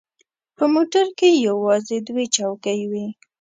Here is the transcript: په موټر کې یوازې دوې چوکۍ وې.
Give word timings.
په 0.57 0.63
موټر 0.73 1.05
کې 1.17 1.29
یوازې 1.47 1.97
دوې 2.07 2.25
چوکۍ 2.35 2.81
وې. 2.91 3.07